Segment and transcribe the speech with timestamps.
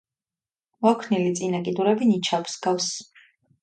[0.85, 2.95] მოქნილი წინა კიდურები ნიჩაბს ჰგავს.